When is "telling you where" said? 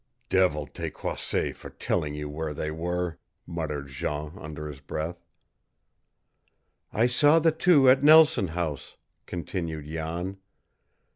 1.69-2.55